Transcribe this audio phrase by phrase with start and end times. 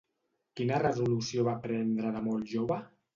[0.61, 2.79] Quina resolució va prendre de molt jove?